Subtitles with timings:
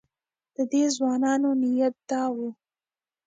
[0.55, 2.37] د دې ځوانانو نیت دا و.